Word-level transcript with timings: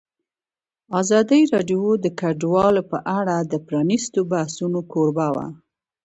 ازادي 1.01 1.41
راډیو 1.53 1.83
د 2.03 2.05
کډوال 2.19 2.75
په 2.91 2.97
اړه 3.19 3.35
د 3.51 3.53
پرانیستو 3.67 4.19
بحثونو 4.31 4.79
کوربه 4.91 5.27
وه. 5.35 5.47